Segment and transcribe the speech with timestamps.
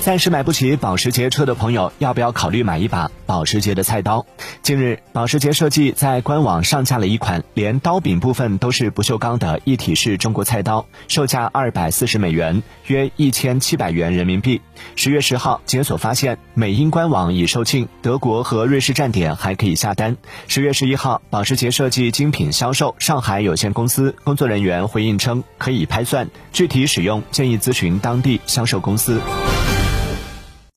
[0.00, 4.24] 暂时买不起保时捷车的朋友，要不要考虑买一把保时捷的菜刀？
[4.62, 14.62] 近日，保时捷设计在官网上架了一款连刀柄部分都是不锈钢的一体式中国菜刀，售价二百四十美元，约一千七百元人民币。
[14.96, 20.16] 十月十号，检索发现美英官网已售罄，德国和瑞士站点还可以下单。
[20.48, 29.20] 十月十一号，保时捷设计精品销售上海有限公司工作人员回应称可以拍算，具体使用建议咨询当地销售公司。